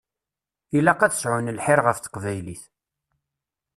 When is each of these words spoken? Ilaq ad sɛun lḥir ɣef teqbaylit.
Ilaq 0.77 1.01
ad 1.03 1.13
sɛun 1.15 1.53
lḥir 1.57 1.79
ɣef 1.85 1.97
teqbaylit. 1.99 2.63